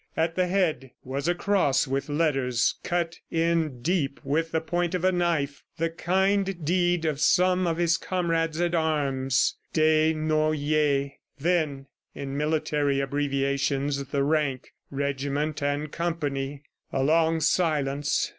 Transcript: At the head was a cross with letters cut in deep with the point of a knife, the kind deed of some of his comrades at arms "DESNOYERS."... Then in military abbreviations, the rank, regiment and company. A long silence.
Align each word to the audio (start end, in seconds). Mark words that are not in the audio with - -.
At 0.17 0.33
the 0.33 0.47
head 0.47 0.89
was 1.03 1.27
a 1.27 1.35
cross 1.35 1.87
with 1.87 2.09
letters 2.09 2.73
cut 2.83 3.19
in 3.29 3.83
deep 3.83 4.19
with 4.23 4.49
the 4.51 4.59
point 4.59 4.95
of 4.95 5.05
a 5.05 5.11
knife, 5.11 5.61
the 5.77 5.91
kind 5.91 6.65
deed 6.65 7.05
of 7.05 7.19
some 7.21 7.67
of 7.67 7.77
his 7.77 7.97
comrades 7.97 8.59
at 8.59 8.73
arms 8.73 9.57
"DESNOYERS."... 9.73 11.11
Then 11.37 11.85
in 12.15 12.35
military 12.35 12.99
abbreviations, 12.99 14.05
the 14.05 14.23
rank, 14.23 14.73
regiment 14.89 15.61
and 15.61 15.91
company. 15.91 16.63
A 16.91 17.03
long 17.03 17.39
silence. 17.39 18.27